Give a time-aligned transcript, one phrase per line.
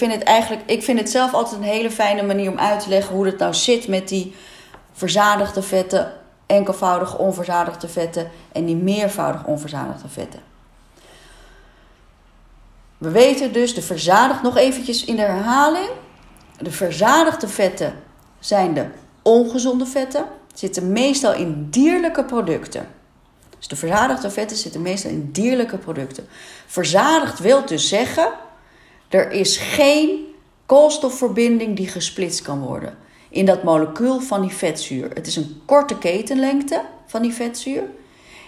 [0.00, 2.88] vind het eigenlijk, ik vind het zelf altijd een hele fijne manier om uit te
[2.88, 4.34] leggen hoe het nou zit met die
[4.92, 6.12] verzadigde vetten,
[6.46, 10.40] enkelvoudig onverzadigde vetten en die meervoudig onverzadigde vetten.
[12.98, 15.88] We weten dus de verzadigd, nog eventjes in de herhaling.
[16.58, 17.94] De verzadigde vetten
[18.38, 18.86] zijn de
[19.22, 20.24] ongezonde vetten,
[20.54, 22.88] zitten meestal in dierlijke producten.
[23.58, 26.28] Dus de verzadigde vetten zitten meestal in dierlijke producten.
[26.66, 28.32] Verzadigd wil dus zeggen,
[29.10, 30.34] er is geen
[30.66, 32.98] koolstofverbinding die gesplitst kan worden
[33.28, 35.10] in dat molecuul van die vetzuur.
[35.14, 37.82] Het is een korte ketenlengte van die vetzuur.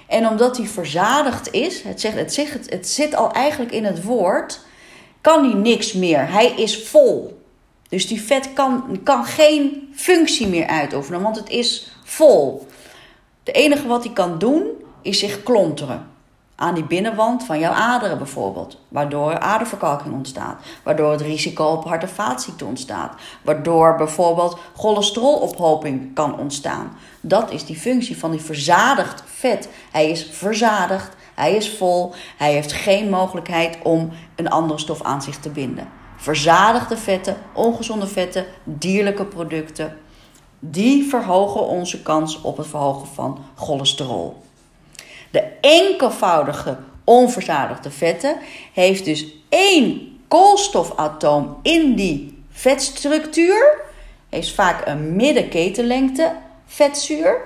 [0.06, 4.60] En omdat die verzadigd is, het, zegt, het, zit al eigenlijk in het woord,
[5.20, 6.30] kan hij niks meer.
[6.30, 7.40] Hij is vol.
[7.88, 12.66] Dus die vet kan, kan geen functie meer uitoefenen, want het is vol.
[13.45, 14.66] Het enige wat hij kan doen,
[15.02, 16.12] is zich klonteren
[16.62, 18.79] aan die binnenwand van jouw aderen bijvoorbeeld.
[18.89, 20.62] Waardoor aderverkalking ontstaat.
[20.83, 23.15] Waardoor het risico op hart- en vaatziekten ontstaat.
[23.43, 26.96] Waardoor bijvoorbeeld cholesterolophoping kan ontstaan.
[27.21, 29.69] Dat is die functie van die verzadigd vet.
[29.91, 35.23] Hij is verzadigd, hij is vol, hij heeft geen mogelijkheid om een andere stof aan
[35.23, 35.88] zich te binden.
[36.16, 39.97] Verzadigde vetten, ongezonde vetten, dierlijke producten,
[40.59, 44.43] die verhogen onze kans op het verhogen van cholesterol.
[45.33, 48.37] De enkelvoudige onverzadigde vetten
[48.73, 53.80] heeft dus één koolstofatoom in die vetstructuur.
[54.29, 57.41] Heeft vaak een middenketenlengte vetzuur.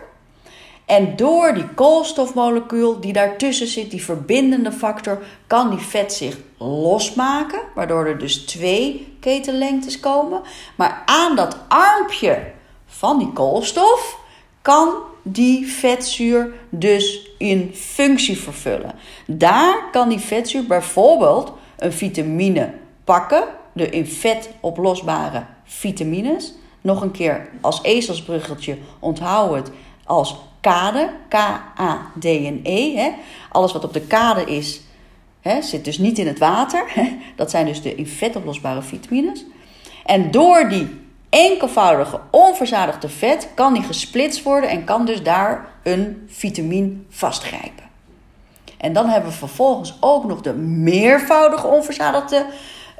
[0.86, 7.60] En door die koolstofmolecuul die daartussen zit, die verbindende factor, kan die vet zich losmaken.
[7.74, 10.42] Waardoor er dus twee ketenlengtes komen.
[10.76, 12.52] Maar aan dat armpje
[12.86, 14.18] van die koolstof
[14.62, 14.94] kan
[15.28, 18.92] die vetzuur dus in functie vervullen.
[19.26, 22.72] Daar kan die vetzuur bijvoorbeeld een vitamine
[23.04, 26.54] pakken, de in vet oplosbare vitamines.
[26.80, 29.70] Nog een keer als ezelsbruggeltje onthoud het
[30.04, 33.12] als kade, K-A-D-N-E.
[33.50, 34.80] Alles wat op de kade is,
[35.40, 36.84] hè, zit dus niet in het water.
[37.36, 39.44] Dat zijn dus de in vet oplosbare vitamines.
[40.04, 46.26] En door die enkelvoudige onverzadigde vet kan die gesplitst worden en kan dus daar een
[46.28, 47.84] vitamine vastgrijpen.
[48.78, 52.46] En dan hebben we vervolgens ook nog de meervoudige onverzadigde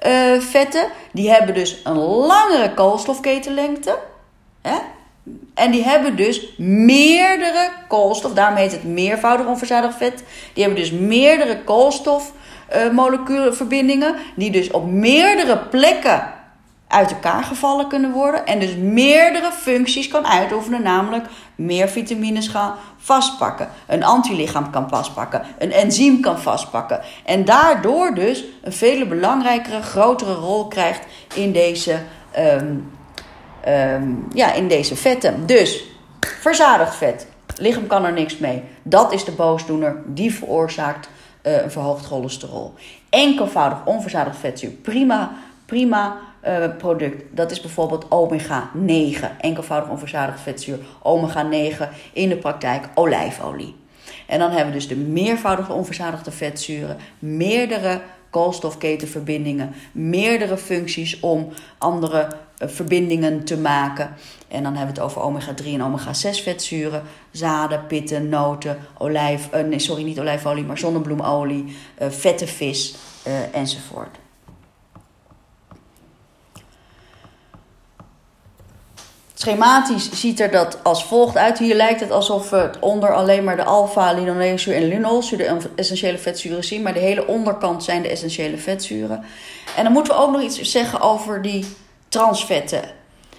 [0.07, 0.89] uh, vetten.
[1.13, 3.99] Die hebben dus een langere koolstofketenlengte.
[4.63, 4.77] Hè?
[5.55, 10.23] En die hebben dus meerdere koolstof, daarom heet het meervoudig onverzadigd vet.
[10.53, 16.35] Die hebben dus meerdere koolstofmoleculenverbindingen, die dus op meerdere plekken
[16.97, 22.75] uit elkaar gevallen kunnen worden en dus meerdere functies kan uitoefenen, namelijk meer vitamines gaan
[22.97, 29.83] vastpakken, een antilichaam kan vastpakken, een enzym kan vastpakken en daardoor dus een veel belangrijkere,
[29.83, 31.01] grotere rol krijgt
[31.35, 31.99] in deze,
[32.39, 32.93] um,
[33.69, 35.47] um, ja, in deze vetten.
[35.47, 35.85] Dus
[36.21, 37.27] verzadigd vet,
[37.57, 38.63] lichaam kan er niks mee.
[38.83, 41.09] Dat is de boosdoener die veroorzaakt
[41.43, 42.75] uh, een verhoogd cholesterol.
[43.11, 45.33] Enkelvoudig onverzadigd vetzuur, prima,
[45.67, 47.23] prima uh, product.
[47.31, 53.75] Dat is bijvoorbeeld omega 9, enkelvoudig onverzadigd vetzuur, omega 9 in de praktijk olijfolie.
[54.27, 58.01] En dan hebben we dus de meervoudige onverzadigde vetzuren, meerdere
[58.31, 64.15] koolstofketenverbindingen, meerdere functies om andere uh, verbindingen te maken.
[64.49, 68.79] En dan hebben we het over omega 3 en omega 6 vetzuren, zaden, pitten, noten,
[68.99, 72.97] olijf, uh, nee, sorry, niet olijfolie, maar zonnebloemolie, vette vis
[73.53, 74.19] enzovoort.
[79.39, 81.59] Schematisch ziet er dat als volgt uit.
[81.59, 86.19] Hier lijkt het alsof we onder alleen maar de alfa, linoleumzuur en linolzuur, de essentiële
[86.19, 86.83] vetzuren zien.
[86.83, 89.25] Maar de hele onderkant zijn de essentiële vetzuren.
[89.77, 91.67] En dan moeten we ook nog iets zeggen over die
[92.09, 92.83] transvetten.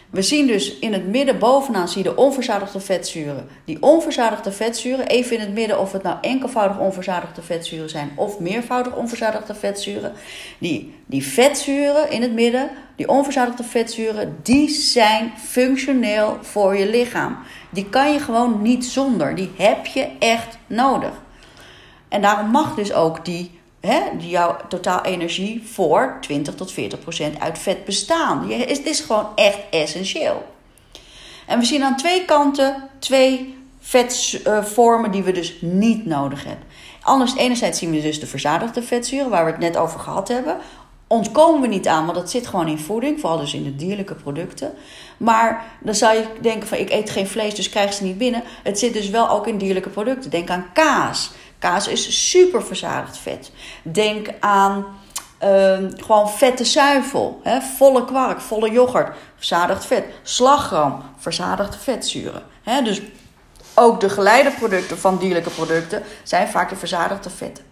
[0.10, 3.48] We zien dus in het midden bovenaan zie je de onverzadigde vetzuren.
[3.66, 8.40] Die onverzadigde vetzuren, even in het midden of het nou enkelvoudig onverzadigde vetzuren zijn of
[8.40, 10.14] meervoudig onverzadigde vetzuren.
[10.58, 17.38] Die, die vetzuren in het midden, die onverzadigde vetzuren, die zijn functioneel voor je lichaam.
[17.70, 19.36] Die kan je gewoon niet zonder.
[19.36, 21.22] Die heb je echt nodig.
[22.08, 27.40] En daarom mag dus ook die hè, jouw totaal energie voor 20 tot 40 procent
[27.40, 28.52] uit vet bestaan.
[28.52, 30.46] Het is gewoon echt essentieel.
[31.46, 36.66] En we zien aan twee kanten twee vetvormen die we dus niet nodig hebben.
[37.02, 40.58] Anders, enerzijds zien we dus de verzadigde vetzuren, waar we het net over gehad hebben.
[41.08, 44.16] Ontkomen we niet aan, want dat zit gewoon in voeding, vooral dus in de dierlijke
[44.16, 44.74] producten.
[45.18, 48.44] Maar dan zou je denken van ik eet geen vlees, dus krijg ze niet binnen.
[48.64, 50.32] Het zit dus wel ook in dierlijke producten.
[50.32, 51.32] Denk aan kaas.
[51.60, 53.52] Kaas is super verzadigd vet.
[53.84, 54.86] Denk aan
[55.38, 62.44] Ehm, gewoon vette zuivel, hè, volle kwark, volle yoghurt, verzadigd vet, slagroom, verzadigde vetzuren.
[62.64, 63.02] Hè, dus
[63.74, 67.64] ook de geleideproducten van dierlijke producten zijn vaak de verzadigde vetten.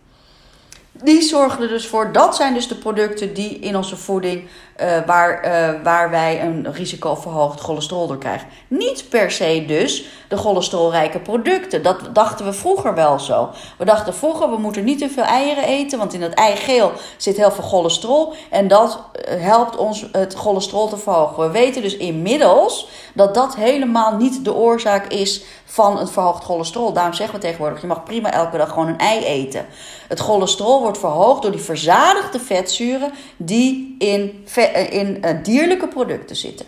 [1.04, 4.48] Die zorgen er dus voor, dat zijn dus de producten die in onze voeding,
[4.82, 8.48] uh, waar, uh, waar wij een risicoverhoogd cholesterol door krijgen.
[8.68, 11.84] Niet per se dus de cholesterolrijke producten.
[11.84, 13.50] Dat dachten we vroeger wel zo.
[13.78, 17.38] We dachten vroeger, we moeten niet te veel eieren eten, want in het eigeel zit
[17.38, 18.34] heel veel cholesterol.
[18.50, 21.44] En dat eh, helpt ons het cholesterol te verhogen.
[21.44, 26.94] We weten dus inmiddels dat dat helemaal niet de oorzaak is van het verhoogd cholesterol.
[26.94, 29.66] Daarom zeggen we tegenwoordig, je mag prima elke dag gewoon een ei eten.
[30.08, 36.36] Het cholesterol wordt verhoogd door die verzadigde vetzuren die in, eh, in uh, dierlijke producten
[36.36, 36.66] zitten.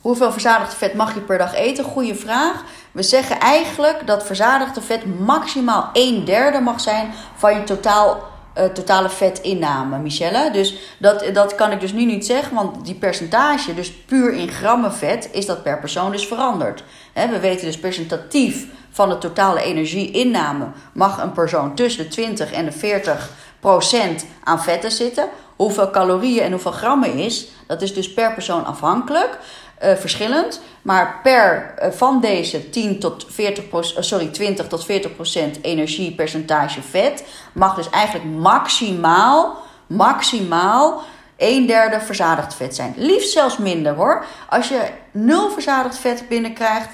[0.00, 1.84] Hoeveel verzadigd vet mag je per dag eten?
[1.84, 2.64] Goeie vraag.
[2.92, 8.64] We zeggen eigenlijk dat verzadigde vet maximaal een derde mag zijn van je totaal uh,
[8.64, 10.50] totale vetinname, Michelle.
[10.50, 14.48] Dus dat, dat kan ik dus nu niet zeggen, want die percentage, dus puur in
[14.48, 16.84] grammen vet, is dat per persoon dus veranderd.
[17.12, 22.64] we weten dus percentatief van de totale energieinname mag een persoon tussen de 20 en
[22.64, 23.30] de 40
[23.60, 25.28] procent aan vetten zitten.
[25.56, 29.38] Hoeveel calorieën en hoeveel grammen is, dat is dus per persoon afhankelijk.
[29.84, 30.60] Uh, verschillend.
[30.82, 36.82] Maar per uh, van deze 10 tot 40 uh, sorry, 20 tot 40 procent energiepercentage
[36.82, 39.56] vet mag dus eigenlijk maximaal,
[39.86, 41.02] maximaal
[41.36, 42.94] een derde verzadigd vet zijn.
[42.96, 44.24] Liefst zelfs minder hoor.
[44.48, 46.88] Als je nul verzadigd vet binnenkrijgt,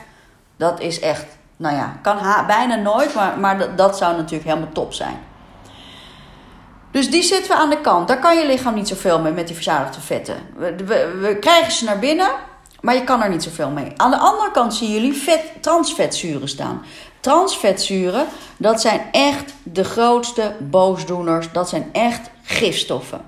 [0.56, 1.24] dat is echt,
[1.56, 5.18] nou ja, kan bijna nooit, maar, maar dat, zou natuurlijk helemaal top zijn.
[6.90, 8.08] Dus die zetten we aan de kant.
[8.08, 10.36] Daar kan je lichaam niet zoveel mee met die verzadigde vetten.
[10.56, 12.30] We, we, we krijgen ze naar binnen,
[12.82, 13.92] maar je kan er niet zoveel mee.
[13.96, 16.82] Aan de andere kant zien jullie vet, transvetzuren staan.
[17.20, 18.26] Transvetzuren,
[18.56, 21.52] dat zijn echt de grootste boosdoeners.
[21.52, 23.20] Dat zijn echt gifstoffen.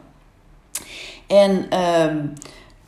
[1.27, 2.27] En ehm,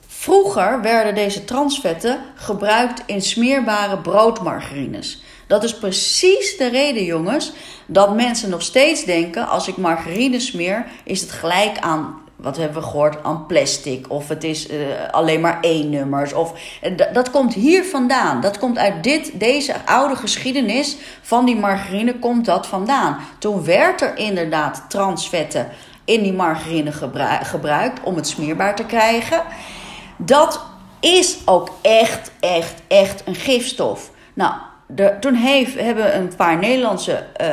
[0.06, 5.22] vroeger werden deze transvetten gebruikt in smeerbare broodmargarines.
[5.46, 7.52] Dat is precies de reden, jongens,
[7.86, 12.82] dat mensen nog steeds denken: als ik margarine smeer, is het gelijk aan wat hebben
[12.82, 14.10] we gehoord, aan plastic.
[14.10, 14.78] Of het is uh,
[15.10, 16.32] alleen maar één nummers.
[16.32, 16.52] Of,
[16.82, 18.40] uh, dat komt hier vandaan.
[18.40, 23.18] Dat komt uit dit, deze oude geschiedenis van die margarine komt dat vandaan.
[23.38, 25.68] Toen werd er inderdaad transvetten
[26.04, 29.42] in die margarine gebruik, gebruikt om het smeerbaar te krijgen.
[30.16, 30.64] Dat
[31.00, 34.10] is ook echt, echt, echt een gifstof.
[34.34, 34.52] Nou,
[35.20, 37.46] toen heeft, hebben een paar Nederlandse uh,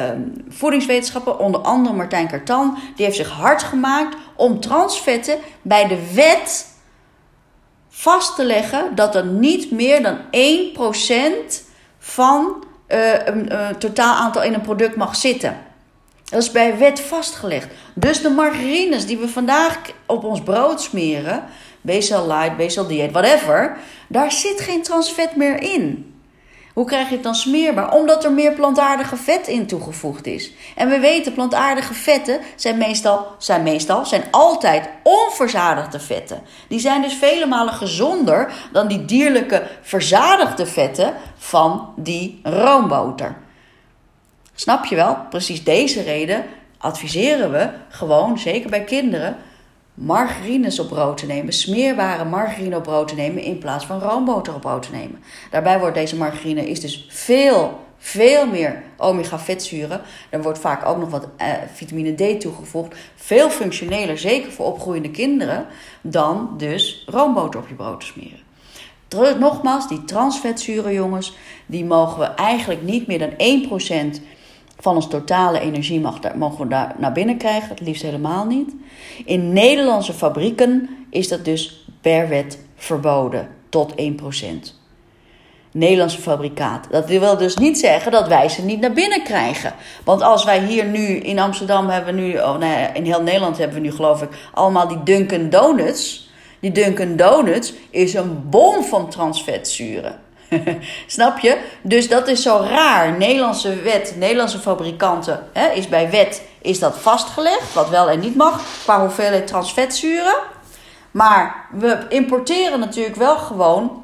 [0.50, 6.68] voedingswetenschappers, onder andere Martijn Kartan, die heeft zich hard gemaakt om transvetten bij de wet
[7.89, 11.63] vast te leggen dat er niet meer dan 1%
[12.00, 15.57] van uh, een, totaal aantal in een product mag zitten.
[16.24, 17.68] Dat is bij wet vastgelegd.
[17.94, 21.44] Dus de margarines die we vandaag op ons brood smeren,
[21.81, 23.77] Basal Light, Basal Diet, whatever,
[24.07, 26.12] daar zit geen transvet meer in.
[26.73, 27.93] Hoe krijg je het dan smeerbaar?
[27.93, 30.51] Omdat er meer plantaardige vet in toegevoegd is.
[30.75, 36.41] En we weten, plantaardige vetten zijn meestal, zijn meestal, zijn altijd onverzadigde vetten.
[36.67, 43.35] Die zijn dus vele malen gezonder dan die dierlijke verzadigde vetten van die roomboter.
[44.55, 45.17] Snap je wel?
[45.29, 46.45] Precies deze reden
[46.77, 49.37] adviseren we gewoon, zeker bij kinderen,
[49.94, 54.54] margarines op brood te nemen, smeerbare margarine op brood te nemen in plaats van roomboter
[54.54, 55.23] op brood te nemen.
[55.52, 60.02] Daarbij wordt deze margarine is dus veel, veel meer omega-vetzuren.
[60.30, 62.95] Er wordt vaak ook nog wat eh, vitamine D toegevoegd.
[63.16, 65.66] Veel functioneler, zeker voor opgroeiende kinderen,
[66.02, 68.42] dan dus roomboter op je brood te smeren.
[69.40, 71.35] Nogmaals, die transvetzuren, jongens,
[71.66, 73.31] die mogen we eigenlijk niet meer dan
[74.18, 74.21] 1%
[74.80, 77.69] van ons totale energie mag mogen we daar naar binnen krijgen.
[77.69, 78.75] Het liefst helemaal niet.
[79.25, 84.83] In Nederlandse fabrieken is dat dus per wet verboden tot 1%.
[85.71, 86.87] Nederlandse fabrikaat.
[86.92, 89.73] Dat wil dus niet zeggen dat wij ze niet naar binnen krijgen.
[90.03, 93.57] Want als wij hier nu in Amsterdam hebben we nu, oh nee, in heel Nederland
[93.57, 96.30] hebben we nu geloof ik allemaal die Dunkin Donuts.
[96.59, 100.22] Die Dunkin Donuts is een bom van transvetzuren.
[101.07, 101.57] Snap je?
[101.81, 103.18] Dus dat is zo raar.
[103.18, 108.36] Nederlandse wet, Nederlandse fabrikanten, hè, is bij wet is dat vastgelegd, wat wel en niet
[108.36, 110.36] mag, qua hoeveelheid transvetzuren.
[111.12, 114.04] Maar we importeren natuurlijk wel gewoon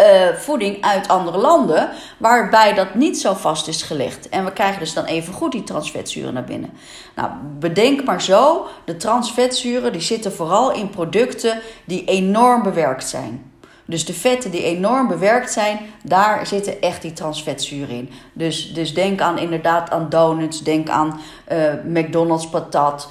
[0.00, 4.28] uh, voeding uit andere landen, waarbij dat niet zo vast is gelegd.
[4.28, 6.70] En we krijgen dus dan even goed die transvetzuren naar binnen.
[7.14, 13.51] Nou, bedenk maar zo, de transvetzuren die zitten vooral in producten die enorm bewerkt zijn.
[13.84, 18.10] Dus de vetten die enorm bewerkt zijn, daar zitten echt die transvetzuren in.
[18.32, 21.20] Dus, dus denk aan inderdaad aan donuts, denk aan
[21.52, 23.08] uh, McDonald's patat.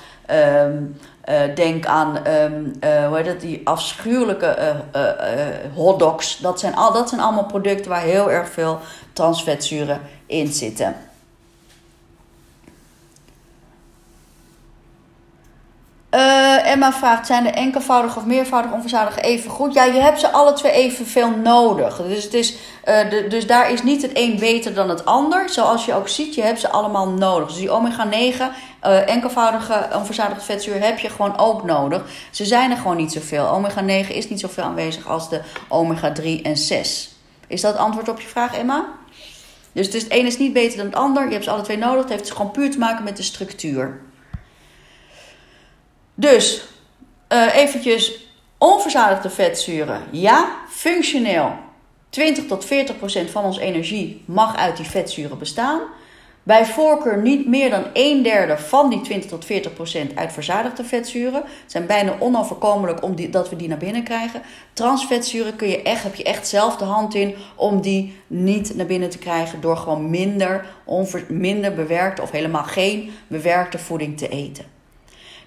[0.64, 0.96] Um,
[1.30, 4.76] uh, denk aan um, uh, hoe heet het, die afschuwelijke
[5.76, 6.38] hotdogs.
[6.38, 8.80] Dat zijn, al, dat zijn allemaal producten waar heel erg veel
[9.14, 10.96] transvetzuren in zitten.
[16.16, 19.74] Uh, Emma vraagt: zijn de enkelvoudige of meervoudige onverzadigde even goed?
[19.74, 22.02] Ja, je hebt ze alle twee evenveel nodig.
[22.02, 25.50] Dus, het is, de, dus daar is niet het een beter dan het ander.
[25.50, 27.48] Zoals je ook ziet, je hebt ze allemaal nodig.
[27.48, 28.48] Dus die omega-9, uh,
[28.80, 32.04] eh, enkelvoudige onverzadigde vetzuur, heb je gewoon ook nodig.
[32.32, 33.46] Ze zijn er gewoon niet zoveel.
[33.46, 37.16] Omega-9 is niet zoveel aanwezig als de omega-3 en 6.
[37.48, 38.86] Is dat het antwoord op je vraag, Emma?
[39.72, 41.26] Dus het, is, een is niet beter dan het ander.
[41.26, 42.02] Je hebt ze alle twee nodig.
[42.02, 44.00] Het heeft gewoon puur te maken met de structuur.
[46.22, 46.64] Dus
[47.30, 50.02] uh, eventjes onverzadigde vetzuren.
[50.12, 51.52] Ja, functioneel.
[52.10, 55.80] 20 tot 40 procent van onze energie mag uit die vetzuren bestaan.
[56.44, 60.84] Bij voorkeur niet meer dan een derde van die 20 tot 40 procent uit verzadigde
[60.84, 61.42] vetzuren.
[61.42, 64.42] Het zijn bijna onoverkomelijk om die, dat we die naar binnen krijgen.
[64.74, 68.86] Transvetzuren kun je echt, heb je echt zelf de hand in om die niet naar
[68.86, 74.28] binnen te krijgen door gewoon minder, onver, minder bewerkte of helemaal geen bewerkte voeding te
[74.28, 74.80] eten.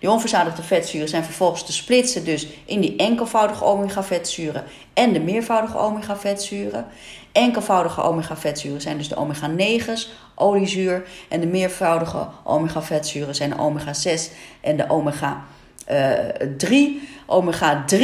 [0.04, 5.78] Die onverzadigde vetzuren zijn vervolgens te splitsen dus in die enkelvoudige omega-vetzuren en de meervoudige
[5.78, 6.86] omega-vetzuren.
[7.32, 11.06] Enkelvoudige omega-vetzuren zijn dus de omega-9's, oliezuur.
[11.28, 15.92] En de meervoudige omega-vetzuren zijn de omega-6 en de omega-3.
[17.26, 17.96] Omega-3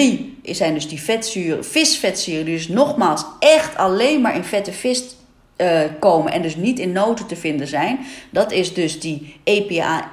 [0.42, 5.16] zijn dus die vetzuren, visvetzuren, dus nogmaals echt alleen maar in vette vis
[5.60, 7.98] uh, komen en dus niet in noten te vinden zijn.
[8.30, 10.10] Dat is dus die EPA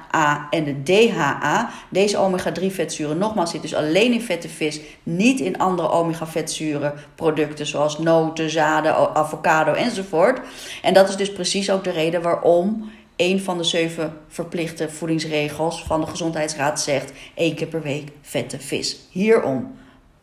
[0.50, 1.70] en de DHA.
[1.90, 7.66] Deze omega-3 vetzuren, nogmaals, zit dus alleen in vette vis, niet in andere omega-vetzuren producten
[7.66, 10.40] zoals noten, zaden, avocado enzovoort.
[10.82, 15.82] En dat is dus precies ook de reden waarom een van de zeven verplichte voedingsregels
[15.86, 18.96] van de Gezondheidsraad zegt: één keer per week vette vis.
[19.10, 19.76] Hierom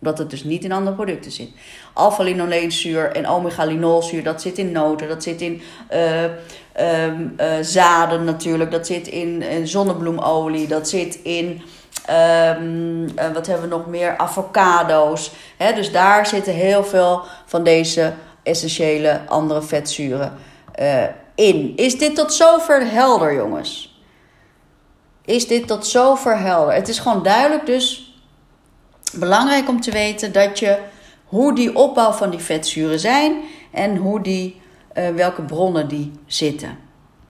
[0.05, 1.49] omdat het dus niet in andere producten zit.
[1.93, 5.61] Alpha-linoleenzuur en omega-linolzuur, dat zit in noten, dat zit in
[5.93, 6.23] uh,
[7.03, 11.61] um, uh, zaden natuurlijk, dat zit in, in zonnebloemolie, dat zit in.
[12.09, 14.17] Um, uh, wat hebben we nog meer?
[14.17, 15.31] Avocado's.
[15.75, 20.33] Dus daar zitten heel veel van deze essentiële andere vetzuren
[21.35, 21.73] in.
[21.75, 23.99] Is dit tot zover helder, jongens?
[25.25, 26.73] Is dit tot zover helder?
[26.73, 28.04] Het is gewoon duidelijk dus
[29.13, 30.79] belangrijk om te weten dat je
[31.25, 34.61] hoe die opbouw van die vetzuren zijn en hoe die,
[34.97, 36.84] uh, welke bronnen die zitten.